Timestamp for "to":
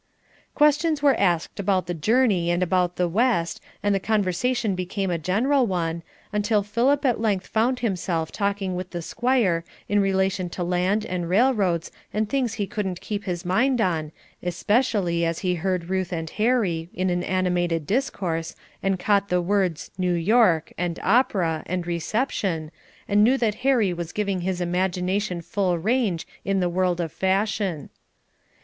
10.49-10.63